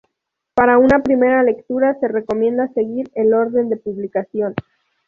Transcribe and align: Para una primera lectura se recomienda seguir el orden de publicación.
Para 0.55 0.79
una 0.79 1.03
primera 1.03 1.43
lectura 1.43 1.93
se 1.99 2.07
recomienda 2.07 2.69
seguir 2.73 3.11
el 3.13 3.35
orden 3.35 3.69
de 3.69 3.77
publicación. 3.77 4.55